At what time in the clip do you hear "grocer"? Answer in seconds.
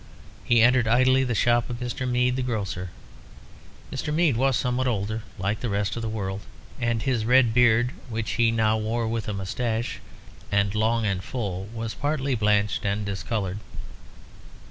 2.41-2.89